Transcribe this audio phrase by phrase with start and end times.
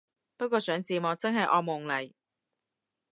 [0.35, 2.11] 不過上字幕真係惡夢嚟